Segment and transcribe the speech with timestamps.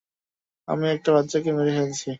[0.67, 2.07] আমি একটা বাচ্চাকে মেরে ফেলছি!